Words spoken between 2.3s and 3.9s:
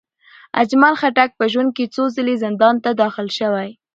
زندان ته داخل شوی.